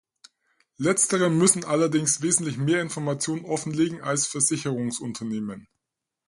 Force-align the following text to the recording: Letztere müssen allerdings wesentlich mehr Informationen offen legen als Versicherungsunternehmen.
Letztere 0.77 1.29
müssen 1.29 1.63
allerdings 1.63 2.23
wesentlich 2.23 2.57
mehr 2.57 2.81
Informationen 2.81 3.45
offen 3.45 3.71
legen 3.71 4.01
als 4.01 4.25
Versicherungsunternehmen. 4.25 5.67